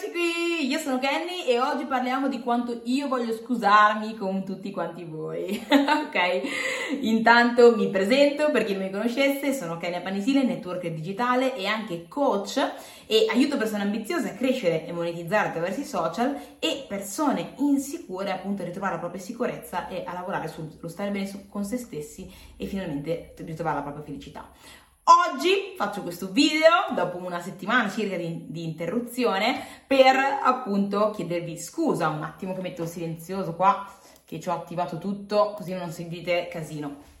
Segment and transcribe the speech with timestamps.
[0.00, 4.70] Eccoci qui, io sono Kenny e oggi parliamo di quanto io voglio scusarmi con tutti
[4.70, 7.00] quanti voi, ok?
[7.00, 12.06] Intanto mi presento per chi non mi conoscesse, sono Kenny Panisile, networker digitale e anche
[12.06, 12.58] coach
[13.06, 18.62] e aiuto persone ambiziose a crescere e monetizzare attraverso i social e persone insicure appunto
[18.62, 22.66] a ritrovare la propria sicurezza e a lavorare sullo stare bene con se stessi e
[22.66, 24.48] finalmente ritrovare la propria felicità.
[25.10, 32.08] Oggi faccio questo video dopo una settimana circa di, di, interruzione per appunto chiedervi scusa
[32.08, 33.90] un attimo che metto silenzioso qua
[34.26, 37.16] che ci ho attivato tutto così non sentite casino.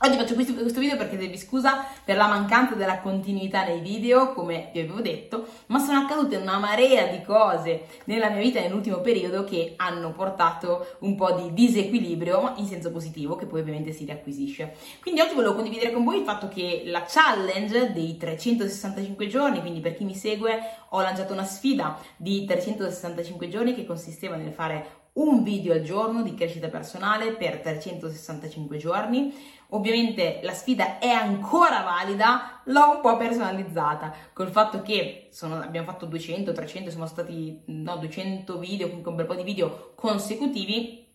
[0.00, 4.70] Oggi faccio questo, video per chiedervi scusa per la mancanza della continuità nei video, come
[4.72, 9.42] vi avevo detto, ma sono accadute una marea di cose nella mia vita nell'ultimo periodo
[9.42, 14.04] che hanno portato un po' di disequilibrio, ma in senso positivo, che poi ovviamente si
[14.04, 14.76] riacquisisce.
[15.02, 19.80] Quindi oggi volevo condividere con voi il fatto che la challenge dei 365 giorni, quindi
[19.80, 25.06] per chi mi segue ho lanciato una sfida di 365 giorni che consisteva nel fare
[25.18, 29.34] un video al giorno di crescita personale per 365 giorni.
[29.70, 34.14] Ovviamente la sfida è ancora valida, l'ho un po' personalizzata.
[34.32, 39.16] Col fatto che sono, abbiamo fatto 200, 300, sono stati no, 200 video, comunque un
[39.16, 41.06] bel po' di video consecutivi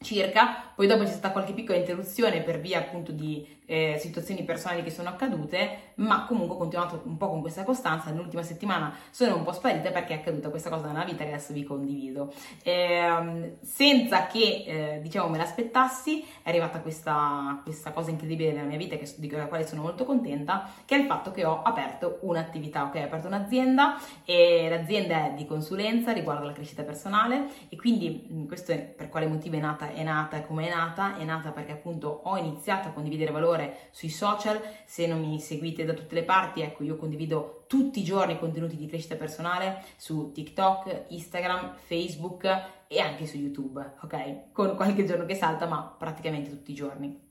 [0.00, 4.82] circa, poi dopo c'è stata qualche piccola interruzione per via appunto di eh, situazioni personali
[4.82, 8.10] che sono accadute, ma comunque ho continuato un po' con questa costanza.
[8.10, 11.52] Nell'ultima settimana sono un po' sparita perché è accaduta questa cosa nella vita che adesso
[11.52, 12.32] vi condivido.
[12.62, 18.78] Eh, senza che eh, diciamo me l'aspettassi, è arrivata questa, questa cosa incredibile nella mia
[18.78, 22.84] vita, che, di quale sono molto contenta, che è il fatto che ho aperto un'attività,
[22.84, 22.94] ok?
[22.96, 28.72] Ho aperto un'azienda e l'azienda è di consulenza riguardo alla crescita personale e quindi questo
[28.72, 32.20] è per quale motivo è nata, è nata come è nata, è nata perché appunto
[32.24, 34.60] ho iniziato a condividere valore valore sui social.
[34.84, 38.76] Se non mi seguite da tutte le parti, ecco, io condivido tutti i giorni contenuti
[38.76, 42.44] di crescita personale su TikTok, Instagram, Facebook
[42.86, 44.52] e anche su YouTube, ok?
[44.52, 47.22] Con qualche giorno che salta, ma praticamente tutti i giorni.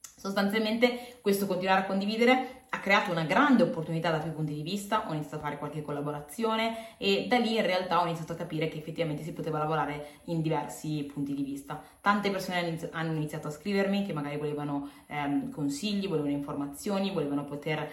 [0.00, 5.06] Sostanzialmente questo continuare a condividere ha creato una grande opportunità da più punti di vista,
[5.06, 8.68] ho iniziato a fare qualche collaborazione e da lì in realtà ho iniziato a capire
[8.68, 11.82] che effettivamente si poteva lavorare in diversi punti di vista.
[12.00, 17.78] Tante persone hanno iniziato a scrivermi che magari volevano ehm, consigli, volevano informazioni, volevano poter
[17.80, 17.90] eh,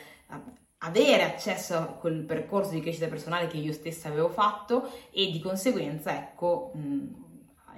[0.77, 5.41] avere accesso a quel percorso di crescita personale che io stessa avevo fatto e di
[5.41, 7.18] conseguenza ecco mh,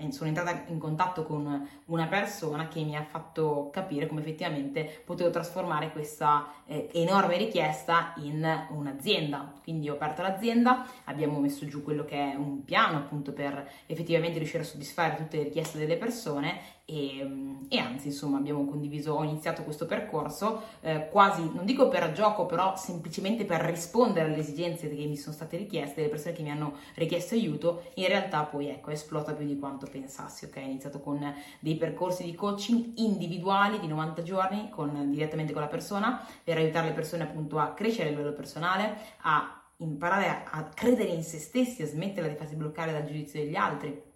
[0.10, 5.30] sono entrata in contatto con una persona che mi ha fatto capire come effettivamente potevo
[5.30, 9.54] trasformare questa eh, enorme richiesta in un'azienda.
[9.62, 14.38] Quindi ho aperto l'azienda, abbiamo messo giù quello che è un piano appunto per effettivamente
[14.38, 17.26] riuscire a soddisfare tutte le richieste delle persone e,
[17.70, 22.46] e, anzi, insomma, abbiamo condiviso, ho iniziato questo percorso eh, quasi, non dico per gioco,
[22.46, 26.52] però semplicemente per rispondere alle esigenze che mi sono state richieste, delle persone che mi
[26.52, 27.84] hanno richiesto aiuto.
[27.96, 30.58] In realtà poi, ecco, esplota più di quanto pensassi, ok?
[30.58, 35.70] Ho iniziato con dei percorsi di coaching individuali di 90 giorni con, direttamente con la
[35.70, 40.64] persona per aiutare le persone appunto a crescere a livello personale, a imparare a, a
[40.66, 44.10] credere in se stessi, a smetterla di farsi bloccare dal giudizio degli altri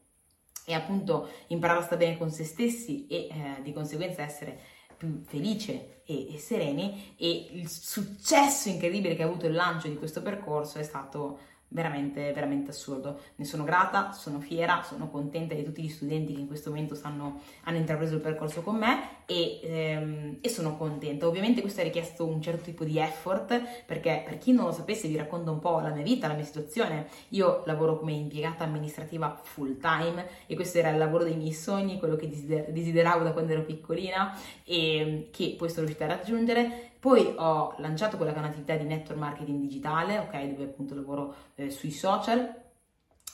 [0.66, 4.60] e appunto imparare a stare bene con se stessi e eh, di conseguenza essere
[4.98, 9.98] più felice e, e, sereni e il successo incredibile che ha avuto il lancio di
[9.98, 11.40] questo percorso è stato
[11.76, 13.20] veramente, veramente assurdo.
[13.36, 16.96] Ne sono grata, sono fiera, sono contenta di tutti gli studenti che in questo momento
[16.96, 21.28] stanno, hanno intrapreso il percorso con me e, ehm, e, sono contenta.
[21.28, 25.10] Ovviamente questo ha richiesto un certo tipo di effort perché per chi non lo sapesse
[25.10, 27.08] vi racconto un po' la mia vita, la mia situazione.
[27.30, 32.00] Io lavoro come impiegata amministrativa full time e questo era il lavoro dei miei sogni,
[32.00, 34.34] quello che desider- desideravo da quando ero piccolina
[34.64, 38.84] e che poi sono riuscita a raggiungere poi ho lanciato quella che è un'attività di
[38.84, 42.52] network marketing digitale, ok, dove appunto lavoro eh, sui social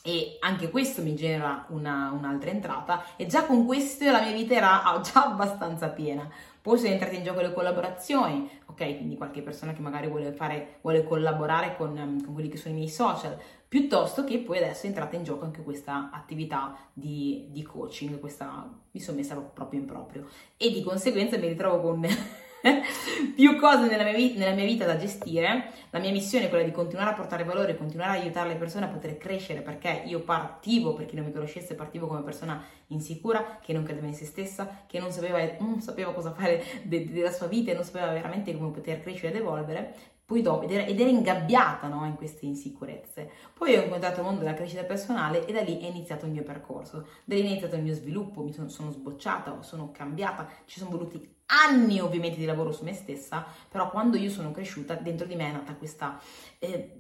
[0.04, 4.56] e anche questo mi genera una, un'altra entrata e già con questo la mia vita
[4.56, 6.30] era già abbastanza piena.
[6.62, 10.80] Poi sono entrate in gioco le collaborazioni, ok, quindi qualche persona che magari vuole, fare,
[10.81, 11.96] vuole collaborare con,
[12.26, 13.38] con quelli che sono i miei social,
[13.70, 18.69] piuttosto che poi adesso è entrata in gioco anche questa attività di, di coaching, questa
[18.92, 22.06] mi sono messa proprio in proprio e di conseguenza mi ritrovo con
[23.36, 25.72] più cose nella mia, vita, nella mia, vita da gestire.
[25.90, 28.86] La mia missione è quella di continuare a portare valore, continuare a aiutare le persone
[28.86, 33.60] a poter crescere perché io partivo, per chi non mi conoscesse, partivo come persona insicura,
[33.62, 37.31] che non credeva in se stessa, che non sapeva, non sapeva cosa fare de- della
[37.31, 39.96] sua vita e non sapeva veramente come poter crescere ed evolvere
[40.31, 43.30] poi dopo, ed era, ed era ingabbiata no, in queste insicurezze.
[43.54, 46.44] Poi ho incontrato il mondo della crescita personale e da lì è iniziato il mio
[46.44, 50.80] percorso, da lì è iniziato il mio sviluppo, mi sono, sono sbocciata, sono cambiata, ci
[50.80, 55.28] sono voluti anni ovviamente di lavoro su me stessa, però quando io sono cresciuta dentro
[55.28, 56.18] di me è nata questa...
[56.60, 56.95] Eh,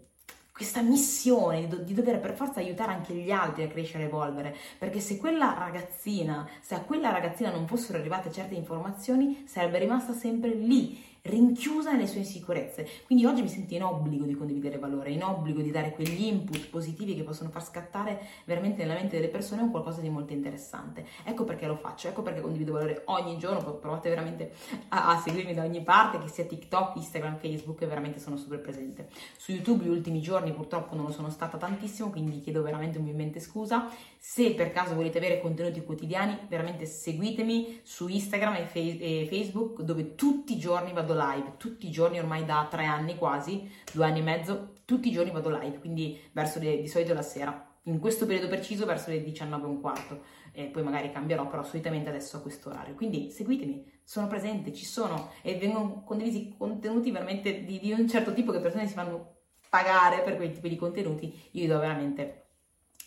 [0.53, 4.55] questa missione di, di, dover per forza aiutare anche gli altri a crescere e evolvere,
[4.77, 10.13] perché se quella ragazzina, se a quella ragazzina non fossero arrivate certe informazioni, sarebbe rimasta
[10.13, 12.87] sempre lì rinchiusa nelle sue insicurezze.
[13.05, 16.69] Quindi oggi mi sento in obbligo di condividere valore, in obbligo di dare quegli input
[16.69, 21.05] positivi che possono far scattare veramente nella mente delle persone un qualcosa di molto interessante.
[21.23, 24.53] Ecco perché lo faccio, ecco perché condivido valore ogni giorno, provate veramente
[24.89, 29.09] a, a seguirmi da ogni parte, che sia TikTok, Instagram, Facebook, veramente sono super presente.
[29.37, 33.39] Su YouTube gli ultimi giorni purtroppo non lo sono stata tantissimo, quindi chiedo veramente umilmente
[33.39, 33.89] scusa.
[34.17, 39.81] Se per caso volete avere contenuti quotidiani, veramente seguitemi su Instagram e, fe- e Facebook
[39.81, 44.05] dove tutti i giorni vado live, tutti i giorni ormai da tre anni quasi, due
[44.05, 47.67] anni e mezzo, tutti i giorni vado live, quindi verso le, di solito la sera.
[47.85, 50.21] In questo periodo preciso verso le 19 e un quarto,
[50.51, 52.95] e poi magari cambierò, però solitamente adesso a questo orario.
[52.95, 58.33] Quindi seguitemi, sono presente, ci sono e vengono condivisi contenuti veramente di, di un certo
[58.33, 61.49] tipo che persone si fanno pagare per quei tipi di contenuti.
[61.51, 62.40] Io do veramente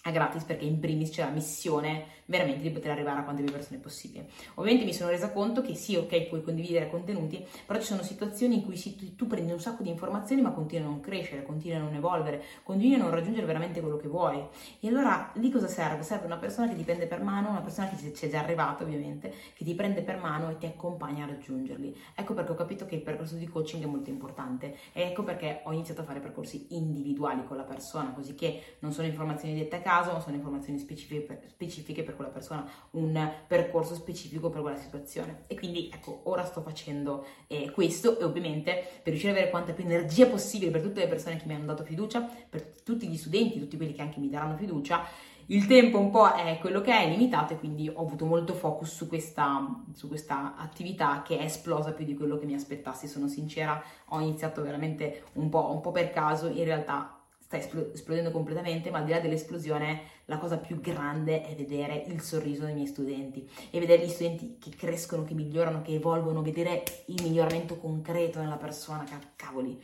[0.06, 3.52] a gratis perché in primis c'è la missione veramente di poter arrivare a quante più
[3.52, 4.28] persone possibile.
[4.54, 8.56] Ovviamente mi sono resa conto che sì, ok, puoi condividere contenuti, però ci sono situazioni
[8.56, 11.76] in cui sì, tu prendi un sacco di informazioni ma continui a non crescere, continui
[11.76, 14.42] a non evolvere, continui a non raggiungere veramente quello che vuoi.
[14.80, 16.02] E allora lì cosa serve?
[16.02, 18.84] Serve una persona che ti prende per mano, una persona che ci è già arrivata
[18.84, 21.96] ovviamente, che ti prende per mano e ti accompagna a raggiungerli.
[22.14, 25.60] Ecco perché ho capito che il percorso di coaching è molto importante e ecco perché
[25.64, 29.76] ho iniziato a fare percorsi individuali con la persona, così che non sono informazioni dette
[29.76, 34.60] a caso, ma sono informazioni specifiche per, specifiche per quella persona, un percorso specifico per
[34.60, 35.44] quella situazione.
[35.46, 39.72] E quindi ecco, ora sto facendo eh, questo e ovviamente per riuscire ad avere quanta
[39.72, 43.16] più energia possibile per tutte le persone che mi hanno dato fiducia, per tutti gli
[43.16, 45.06] studenti, tutti quelli che anche mi daranno fiducia,
[45.46, 48.94] il tempo un po' è quello che è, limitato e quindi ho avuto molto focus
[48.94, 53.28] su questa, su questa, attività che è esplosa più di quello che mi aspettassi, sono
[53.28, 58.90] sincera, ho iniziato veramente un po', un po per caso, in realtà sta esplodendo completamente,
[58.90, 62.86] ma al di là dell'esplosione la cosa più grande è vedere il sorriso dei miei
[62.86, 68.40] studenti e vedere gli studenti che crescono, che migliorano, che evolvono, vedere il miglioramento concreto
[68.40, 69.04] nella persona,
[69.36, 69.78] cavoli.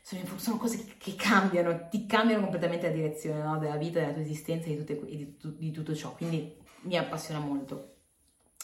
[0.00, 3.58] Sono, cose che cambiano, ti cambiano completamente la direzione no?
[3.58, 7.95] della vita, della tua esistenza e di, di, di tutto ciò, quindi mi appassiona molto.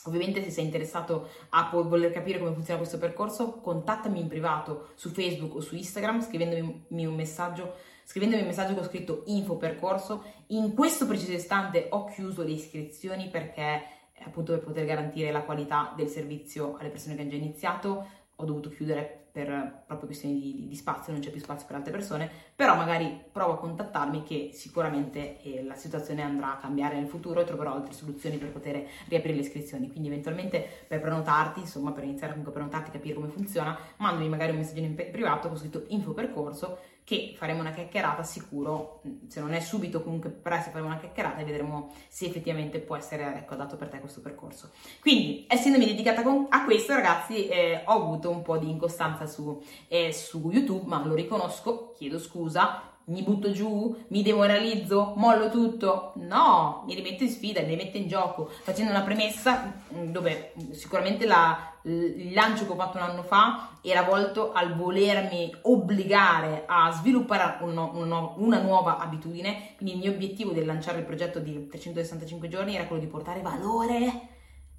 [0.04, 5.10] Ovviamente se sei interessato a voler capire come funziona questo percorso, contattami in privato su
[5.10, 10.24] Facebook o su Instagram scrivendomi un messaggio scrivendomi un messaggio che ho scritto info percorso.
[10.48, 13.84] In questo preciso istante ho chiuso le iscrizioni perché
[14.24, 18.06] appunto per poter garantire la qualità del servizio alle persone che hanno già iniziato
[18.36, 21.76] ho dovuto chiudere per proprio questioni di, di, di, spazio, non c'è più spazio per
[21.76, 26.96] altre persone, però magari provo a contattarmi che sicuramente eh, la situazione andrà a cambiare
[26.96, 31.60] nel futuro e troverò altre soluzioni per poter riaprire le iscrizioni, quindi eventualmente per prenotarti,
[31.60, 35.48] insomma per iniziare comunque a prenotarti capire come funziona, mandami magari un messaggio in privato
[35.48, 40.70] con scritto info percorso che faremo una chiacchierata sicuro, se non è subito comunque presto
[40.70, 44.70] faremo una chiacchierata e vedremo se effettivamente può essere ecco, adatto per te questo percorso.
[45.00, 50.12] Quindi, essendomi dedicata a questo ragazzi, eh, ho avuto un po' di incostanza su, eh,
[50.12, 56.12] su YouTube, ma lo riconosco, chiedo scusa, mi butto giù, mi demoralizzo, mollo tutto.
[56.16, 61.26] No, mi rimetto in sfida, mi rimetto in gioco, facendo una premessa mm, dove sicuramente
[61.26, 66.92] la, il lancio che ho fatto un anno fa era volto al volermi obbligare a
[66.92, 69.74] sviluppare una, una, una nuova abitudine.
[69.76, 73.40] Quindi il mio obiettivo del lanciare il progetto di 365 giorni era quello di portare
[73.40, 74.31] valore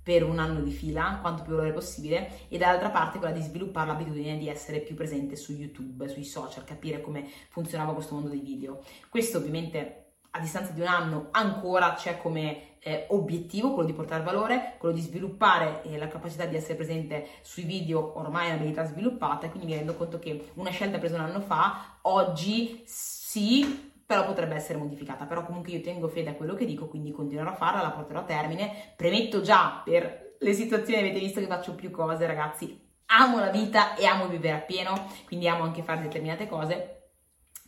[0.03, 3.87] per un anno di fila, quanto più valore possibile, e dall'altra parte quella di sviluppare
[3.87, 8.41] l'abitudine di essere più presente su YouTube, sui social, capire come funzionava questo mondo dei
[8.41, 8.83] video.
[9.09, 9.99] Questo ovviamente
[10.35, 14.93] a distanza di un anno ancora c'è come eh, obiettivo quello di portare valore, quello
[14.93, 19.67] di sviluppare eh, la capacità di essere presente sui video, ormai è un'abilità sviluppata, quindi
[19.67, 24.77] mi rendo conto che una scelta presa un anno fa, oggi sì però potrebbe essere
[24.77, 25.25] modificata.
[25.25, 28.19] Però comunque io tengo fede a quello che dico, quindi continuerò a farla, la porterò
[28.19, 28.93] a termine.
[28.95, 32.79] Premetto già per le situazioni, avete visto che faccio più cose, ragazzi.
[33.07, 36.92] Amo la vita e amo vivere appieno, quindi amo anche fare determinate cose.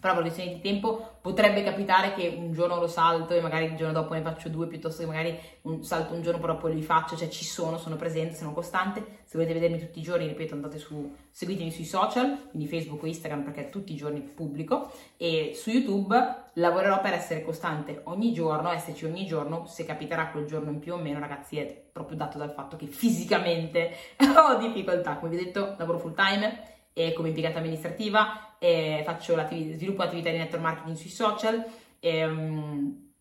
[0.06, 3.76] Però per questioni di tempo potrebbe capitare che un giorno lo salto e magari il
[3.76, 6.84] giorno dopo ne faccio due, piuttosto che magari un, salto un giorno però poi li
[6.84, 9.04] faccio, cioè ci sono, sono presente, sono costante.
[9.24, 13.08] Se volete vedermi tutti i giorni, ripeto, andate su, seguitemi sui social, quindi Facebook o
[13.08, 14.92] Instagram perché tutti i giorni pubblico.
[15.18, 16.16] E su YouTube
[16.54, 20.94] lavorerò per essere costante ogni giorno, esserci ogni giorno, se capiterà quel giorno in più
[20.94, 23.90] o meno, ragazzi, è proprio dato dal fatto che fisicamente
[24.22, 29.36] ho difficoltà, come vi ho detto, lavoro full time e come impiegata amministrativa, e faccio
[29.50, 31.62] sviluppo attività di network marketing sui social,
[32.00, 33.12] e, um,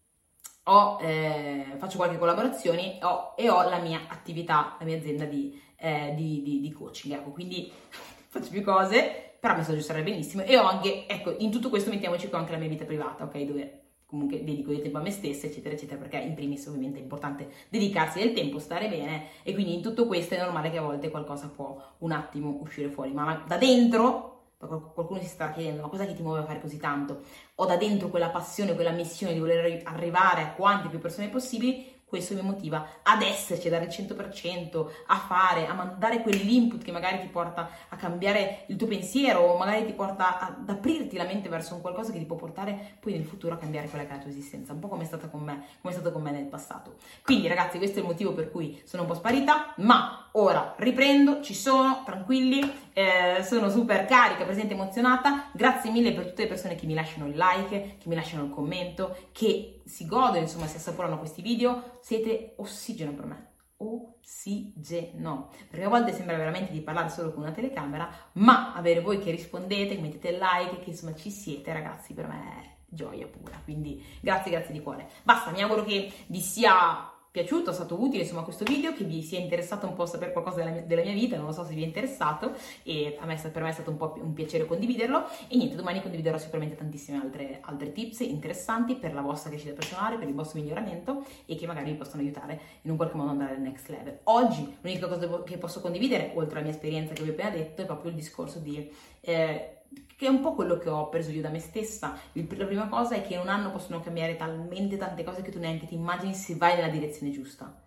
[0.62, 5.61] ho, eh, faccio qualche collaborazione ho, e ho la mia attività, la mia azienda di,
[5.76, 7.14] eh, di, di, di coaching.
[7.14, 7.71] Ecco, quindi
[8.31, 11.90] faccio più cose, però mi so aggiustare benissimo e ho anche, ecco, in tutto questo
[11.90, 15.47] mettiamoci anche la mia vita privata, ok, dove comunque dedico del tempo a me stessa,
[15.47, 19.75] eccetera, eccetera, perché in primis ovviamente è importante dedicarsi del tempo, stare bene e quindi
[19.75, 23.45] in tutto questo è normale che a volte qualcosa può un attimo uscire fuori, ma
[23.47, 24.31] da dentro
[24.67, 27.23] qualcuno si sta chiedendo ma cosa che ti muove a fare così tanto?
[27.57, 31.94] Ho da dentro quella passione, quella missione di voler arrivare a quante più persone possibili,
[32.14, 36.92] questo mi motiva ad esserci, a dare il 100%, a fare, a mandare quell'input che
[36.92, 41.25] magari ti porta a cambiare il tuo pensiero o magari ti porta ad aprirti la
[41.25, 44.12] mente verso un qualcosa che ti può portare poi nel futuro a cambiare quella che
[44.12, 46.23] è la tua esistenza, un po' come è stata con me, come è stato con
[46.23, 46.94] me nel passato.
[47.25, 51.42] Quindi ragazzi, questo è il motivo per cui sono un po' sparita, ma ora riprendo,
[51.42, 52.61] ci sono, tranquilli,
[52.92, 55.50] eh, sono super carica, presente, emozionata.
[55.52, 58.50] Grazie mille per tutte le persone che mi lasciano il like, che mi lasciano il
[58.50, 61.99] commento, che si godono, insomma, si assaporano questi video.
[62.00, 63.53] Siete ossigeno per me.
[63.76, 65.50] Ossigeno.
[65.69, 69.31] Perché a volte sembra veramente di parlare solo con una telecamera, ma avere voi che
[69.31, 73.61] rispondete, che mettete like, che insomma ci siete, ragazzi, per me è gioia pura.
[73.62, 75.09] Quindi grazie, grazie di cuore.
[75.23, 79.21] Basta, mi auguro che vi sia piaciuto, è stato utile insomma questo video, che vi
[79.21, 81.64] sia interessato un po' a sapere qualcosa della mia, della mia, vita, non lo so
[81.64, 82.53] se vi è interessato.
[82.85, 85.26] E me, per me è stato un po' un piacere condividerlo.
[85.49, 90.17] E niente, domani condividerò sicuramente tantissime altre, altre tips interessanti per la vostra crescita personale,
[90.17, 93.41] per il vostro miglioramento e che magari vi possono aiutare in un qualche modo ad
[93.41, 94.21] andare al next level.
[94.25, 97.83] Oggi l'unica cosa che posso condividere, oltre alla mia esperienza che vi ho appena detto,
[97.83, 98.88] è proprio il discorso di...
[99.23, 99.79] Eh,
[100.17, 102.17] che è un po' quello che ho preso io da me stessa.
[102.33, 105.59] la prima cosa è che in un anno possono cambiare talmente tante cose che tu
[105.59, 107.83] neanche ti immagini se vai nella direzione giusta.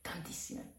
[0.00, 0.74] Tantissime.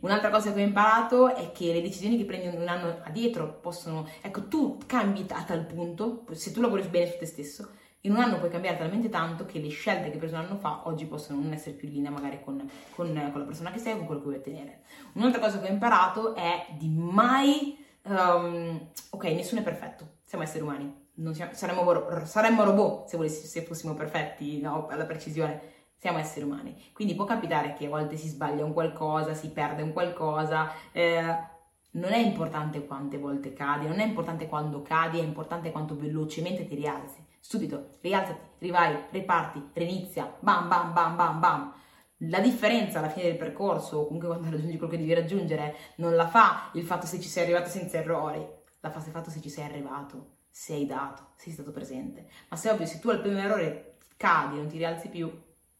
[0.00, 4.08] Un'altra cosa che ho imparato è che le decisioni che prendi un anno addietro possono...
[4.20, 7.70] Ecco, tu cambi a tal punto, se tu lavori bene su te stesso,
[8.00, 10.56] in un anno puoi cambiare talmente tanto che le scelte che hai preso un anno
[10.56, 12.58] fa oggi possono non essere più in linea magari con,
[12.94, 14.82] con, con la persona che sei o con quello che vuoi ottenere.
[15.14, 20.62] Un'altra cosa che ho imparato è di mai Um, ok, nessuno è perfetto, siamo esseri
[20.62, 25.74] umani, siamo, saremmo, saremmo, robot se, volessi, se fossimo perfetti no, alla precisione.
[25.98, 29.82] Siamo esseri umani, quindi può capitare che a volte si sbaglia un qualcosa, si perde
[29.82, 30.70] un qualcosa.
[30.92, 31.54] Eh,
[31.92, 36.66] non è importante quante volte cadi, non è importante quando cadi, è importante quanto velocemente
[36.66, 37.24] ti rialzi.
[37.40, 41.74] Subito, rialzati, rivai, riparti, rinizia, bam bam bam bam bam.
[42.20, 46.14] La differenza alla fine del percorso, o comunque quando raggiungi quello che devi raggiungere, non
[46.14, 48.44] la fa il fatto se ci sei arrivato senza errori,
[48.80, 52.28] la fa il fatto se ci sei arrivato, se hai dato, sei stato presente.
[52.48, 55.30] Ma se ovvio, se tu al primo errore cadi e non ti rialzi più,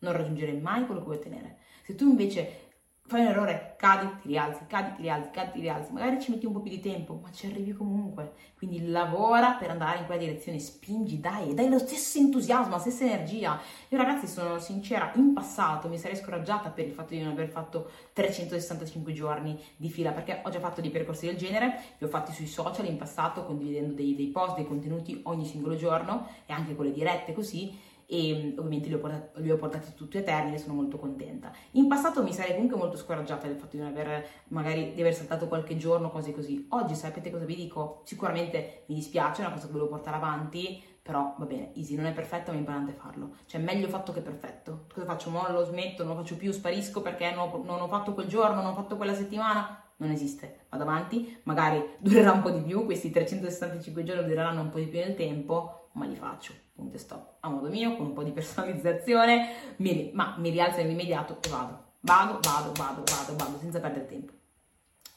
[0.01, 1.59] non raggiungerai mai quello che vuoi ottenere.
[1.85, 2.66] Se tu invece
[3.07, 6.47] fai un errore, cadi, ti rialzi, cadi, ti rialzi, cadi, ti rialzi, magari ci metti
[6.47, 8.33] un po' più di tempo, ma ci arrivi comunque.
[8.57, 13.05] Quindi lavora per andare in quella direzione, spingi, dai, dai lo stesso entusiasmo, la stessa
[13.05, 13.61] energia.
[13.89, 17.49] Io ragazzi sono sincera, in passato mi sarei scoraggiata per il fatto di non aver
[17.49, 22.09] fatto 365 giorni di fila, perché ho già fatto dei percorsi del genere, li ho
[22.09, 26.53] fatti sui social in passato, condividendo dei, dei post, dei contenuti ogni singolo giorno e
[26.53, 30.19] anche con le dirette così e mm, ovviamente li ho, portati, li ho portati tutti
[30.19, 31.53] a termine sono molto contenta.
[31.73, 35.15] In passato mi sarei comunque molto scoraggiata del fatto di non aver magari di aver
[35.15, 36.67] saltato qualche giorno, cose così.
[36.71, 38.03] Oggi sapete cosa vi dico?
[38.05, 42.07] Sicuramente mi dispiace, è una cosa che volevo portare avanti, però va bene, easy, non
[42.07, 43.37] è perfetto, ma è importante farlo.
[43.47, 44.87] Cioè, meglio fatto che perfetto.
[44.93, 45.31] Cosa faccio?
[45.31, 48.63] Mollo, smetto, non lo faccio più, sparisco perché non ho, non ho fatto quel giorno,
[48.63, 49.83] non ho fatto quella settimana.
[49.99, 54.69] Non esiste, vado avanti, magari durerà un po' di più, questi 365 giorni dureranno un
[54.69, 56.53] po' di più nel tempo, ma li faccio
[56.95, 61.49] stop, a modo mio, con un po' di personalizzazione, mi, ma mi rialzo nell'immediato e
[61.49, 61.85] vado.
[62.01, 64.33] Vado, vado, vado, vado, vado, senza perdere tempo.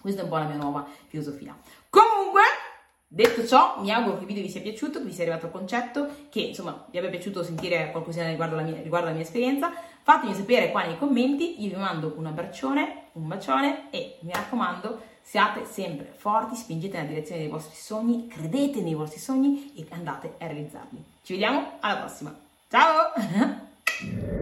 [0.01, 1.57] Questa è un po' la mia nuova filosofia.
[1.89, 2.41] Comunque,
[3.07, 5.51] detto ciò, mi auguro che il video vi sia piaciuto, che vi sia arrivato il
[5.51, 9.71] concetto, che insomma vi abbia piaciuto sentire qualcosina riguardo la mia, riguardo la mia esperienza.
[10.01, 14.99] Fatemi sapere qua nei commenti, io vi mando un abbraccione, un bacione e mi raccomando
[15.29, 20.33] Siate sempre forti, spingete nella direzione dei vostri sogni, credete nei vostri sogni e andate
[20.39, 21.03] a realizzarli.
[21.21, 22.35] Ci vediamo alla prossima.
[22.67, 23.13] Ciao!